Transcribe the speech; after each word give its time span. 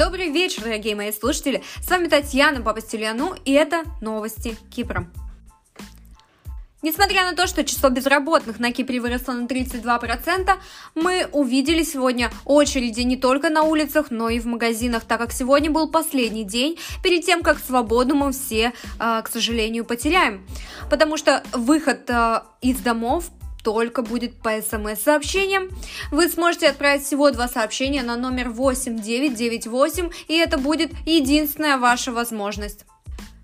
Добрый 0.00 0.30
вечер, 0.30 0.62
дорогие 0.62 0.96
мои 0.96 1.12
слушатели! 1.12 1.62
С 1.82 1.90
вами 1.90 2.08
Татьяна 2.08 2.62
Папастельяну, 2.62 3.34
и 3.44 3.52
это 3.52 3.82
новости 4.00 4.56
Кипра. 4.74 5.06
Несмотря 6.80 7.30
на 7.30 7.36
то, 7.36 7.46
что 7.46 7.64
число 7.64 7.90
безработных 7.90 8.58
на 8.58 8.72
Кипре 8.72 8.98
выросло 8.98 9.32
на 9.34 9.44
32%, 9.44 10.56
мы 10.94 11.28
увидели 11.32 11.82
сегодня 11.82 12.30
очереди 12.46 13.02
не 13.02 13.18
только 13.18 13.50
на 13.50 13.64
улицах, 13.64 14.06
но 14.08 14.30
и 14.30 14.40
в 14.40 14.46
магазинах, 14.46 15.04
так 15.04 15.20
как 15.20 15.32
сегодня 15.32 15.70
был 15.70 15.90
последний 15.90 16.44
день 16.44 16.78
перед 17.04 17.26
тем, 17.26 17.42
как 17.42 17.58
свободу 17.58 18.14
мы 18.14 18.32
все, 18.32 18.72
а, 18.98 19.20
к 19.20 19.28
сожалению, 19.28 19.84
потеряем. 19.84 20.46
Потому 20.88 21.18
что 21.18 21.42
выход 21.52 22.08
а, 22.08 22.46
из 22.62 22.78
домов 22.78 23.30
только 23.62 24.02
будет 24.02 24.40
по 24.42 24.50
смс-сообщениям. 24.60 25.70
Вы 26.10 26.28
сможете 26.28 26.68
отправить 26.68 27.04
всего 27.04 27.30
два 27.30 27.48
сообщения 27.48 28.02
на 28.02 28.16
номер 28.16 28.50
8998, 28.50 30.10
и 30.28 30.36
это 30.36 30.58
будет 30.58 30.92
единственная 31.06 31.78
ваша 31.78 32.12
возможность. 32.12 32.84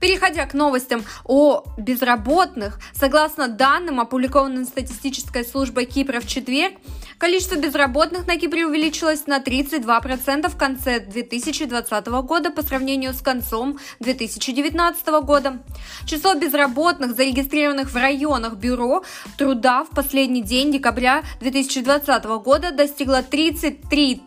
Переходя 0.00 0.46
к 0.46 0.54
новостям 0.54 1.04
о 1.24 1.64
безработных, 1.76 2.80
согласно 2.94 3.48
данным, 3.48 4.00
опубликованным 4.00 4.64
статистической 4.64 5.44
службой 5.44 5.84
Кипра 5.84 6.20
в 6.20 6.26
четверг, 6.26 6.74
количество 7.20 7.56
безработных 7.56 8.26
на 8.26 8.36
Кипре 8.38 8.66
увеличилось 8.66 9.26
на 9.26 9.38
32% 9.38 10.48
в 10.48 10.56
конце 10.56 11.00
2020 11.00 12.06
года 12.24 12.50
по 12.50 12.62
сравнению 12.62 13.12
с 13.12 13.20
концом 13.20 13.78
2019 14.00 15.06
года. 15.22 15.62
Число 16.06 16.34
безработных, 16.34 17.14
зарегистрированных 17.14 17.90
в 17.90 17.96
районах 17.96 18.54
бюро 18.54 19.04
труда 19.36 19.84
в 19.84 19.90
последний 19.90 20.42
день 20.42 20.72
декабря 20.72 21.22
2020 21.40 22.24
года 22.42 22.72
достигло 22.72 23.22
33 23.22 24.22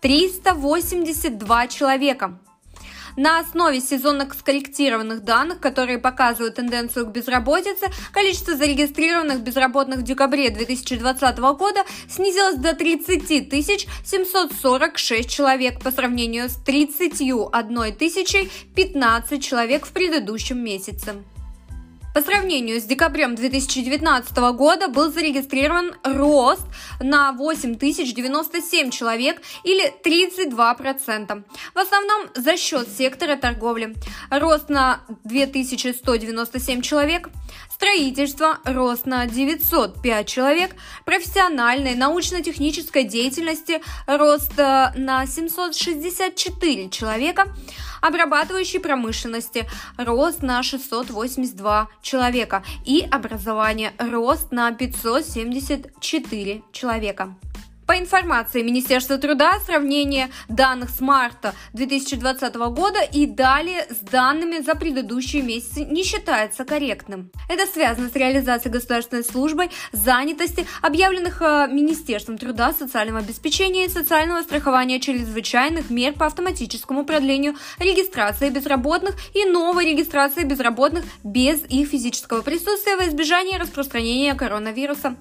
382 0.00 1.66
человека. 1.66 2.38
На 3.18 3.40
основе 3.40 3.80
сезонных 3.80 4.32
скорректированных 4.32 5.24
данных, 5.24 5.58
которые 5.58 5.98
показывают 5.98 6.54
тенденцию 6.54 7.04
к 7.06 7.10
безработице, 7.10 7.88
количество 8.12 8.54
зарегистрированных 8.54 9.40
безработных 9.40 9.98
в 9.98 10.02
декабре 10.04 10.50
2020 10.50 11.38
года 11.38 11.80
снизилось 12.08 12.58
до 12.58 12.76
30 12.76 13.26
746 14.04 15.28
человек 15.28 15.80
по 15.80 15.90
сравнению 15.90 16.48
с 16.48 16.54
31 16.64 17.96
тысячей 17.96 18.52
15 18.76 19.42
человек 19.42 19.84
в 19.84 19.90
предыдущем 19.90 20.62
месяце. 20.62 21.16
По 22.14 22.22
сравнению 22.22 22.80
с 22.80 22.84
декабрем 22.84 23.34
2019 23.34 24.36
года 24.54 24.88
был 24.88 25.12
зарегистрирован 25.12 25.94
рост 26.02 26.62
на 27.00 27.32
8097 27.32 28.90
человек 28.90 29.42
или 29.62 29.92
32%. 30.04 31.44
В 31.74 31.78
основном 31.78 32.28
за 32.34 32.56
счет 32.56 32.88
сектора 32.88 33.36
торговли. 33.36 33.94
Рост 34.30 34.68
на 34.68 35.00
2197 35.24 36.80
человек. 36.80 37.28
Строительство– 37.80 38.58
рост 38.64 39.06
на 39.06 39.24
905 39.26 40.26
человек, 40.26 40.74
профессиональной 41.04 41.94
научно-технической 41.94 43.04
деятельности– 43.04 43.80
рост 44.08 44.58
э, 44.58 44.90
на 44.96 45.24
764 45.26 46.90
человека, 46.90 47.54
обрабатывающей 48.02 48.80
промышленности– 48.80 49.64
рост 49.96 50.42
на 50.42 50.64
682 50.64 51.88
человека 52.02 52.64
и 52.84 53.06
образование– 53.08 53.92
рост 54.00 54.50
на 54.50 54.72
574 54.72 56.62
человека. 56.72 57.36
Информации 57.98 58.62
Министерства 58.62 59.18
труда, 59.18 59.58
сравнение 59.66 60.30
данных 60.48 60.90
с 60.90 61.00
марта 61.00 61.54
2020 61.72 62.54
года 62.54 63.00
и 63.02 63.26
далее 63.26 63.86
с 63.90 63.98
данными 63.98 64.62
за 64.62 64.74
предыдущие 64.74 65.42
месяцы 65.42 65.84
не 65.84 66.04
считается 66.04 66.64
корректным. 66.64 67.30
Это 67.48 67.66
связано 67.66 68.08
с 68.08 68.14
реализацией 68.14 68.72
государственной 68.72 69.24
службой 69.24 69.70
занятости, 69.92 70.66
объявленных 70.80 71.42
э, 71.42 71.68
Министерством 71.70 72.38
труда, 72.38 72.72
социального 72.72 73.18
обеспечения 73.18 73.86
и 73.86 73.88
социального 73.88 74.42
страхования 74.42 75.00
чрезвычайных 75.00 75.90
мер 75.90 76.12
по 76.12 76.26
автоматическому 76.26 77.04
продлению 77.04 77.56
регистрации 77.78 78.50
безработных 78.50 79.16
и 79.34 79.44
новой 79.44 79.86
регистрации 79.86 80.44
безработных 80.44 81.04
без 81.24 81.62
их 81.68 81.88
физического 81.88 82.42
присутствия 82.42 82.96
во 82.96 83.08
избежание 83.08 83.58
распространения 83.58 84.34
коронавируса. 84.34 85.16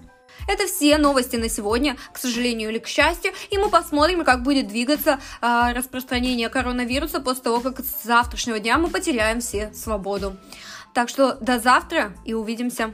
Это 0.47 0.66
все 0.66 0.97
новости 0.97 1.35
на 1.35 1.50
сегодня, 1.50 1.97
к 2.13 2.18
сожалению 2.18 2.69
или 2.69 2.80
к 2.80 2.88
счастью, 2.88 3.31
и 3.50 3.58
мы 3.58 3.69
посмотрим, 3.69 4.24
как 4.24 4.44
будет 4.44 4.68
двигаться 4.68 5.19
э, 5.41 5.74
распространение 5.74 6.50
коронавируса 6.50 7.19
после 7.19 7.44
того, 7.44 7.59
как 7.59 7.80
с 7.80 8.03
завтрашнего 8.03 8.59
дня 8.59 8.78
мы 8.78 8.90
потеряем 8.90 9.41
все 9.41 9.72
свободу. 9.74 10.38
Так 10.94 11.09
что 11.09 11.34
до 11.36 11.59
завтра 11.59 12.13
и 12.25 12.34
увидимся. 12.34 12.94